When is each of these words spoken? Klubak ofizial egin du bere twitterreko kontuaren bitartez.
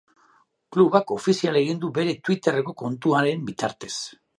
Klubak 0.75 1.13
ofizial 1.17 1.61
egin 1.61 1.85
du 1.85 1.93
bere 2.01 2.19
twitterreko 2.29 2.79
kontuaren 2.85 3.51
bitartez. 3.53 3.97